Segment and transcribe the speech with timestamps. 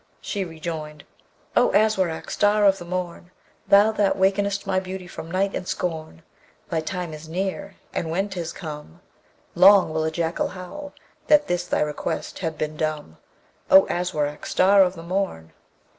[0.19, 1.03] She rejoined,
[1.55, 2.31] O Aswarak!
[2.31, 3.29] star of the morn!
[3.67, 6.23] Thou that wakenest my beauty from night and scorn,
[6.71, 9.01] Thy time is near, and when 'tis come,
[9.53, 10.93] Long will a jackal howl
[11.27, 13.17] that this thy request had been dumb.
[13.69, 14.47] O Aswarak!
[14.47, 15.53] star of the morn!